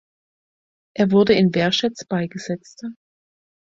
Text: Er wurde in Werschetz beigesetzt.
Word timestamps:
Er 0.95 1.11
wurde 1.11 1.33
in 1.33 1.53
Werschetz 1.53 2.05
beigesetzt. 2.05 2.81